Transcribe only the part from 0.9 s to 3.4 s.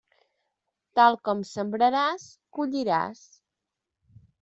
Tal com sembraràs, colliràs.